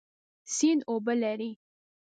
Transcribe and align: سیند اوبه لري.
سیند 0.55 0.81
اوبه 0.89 1.13
لري. 1.21 1.51